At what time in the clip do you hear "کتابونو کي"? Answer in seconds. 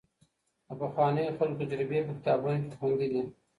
2.17-2.75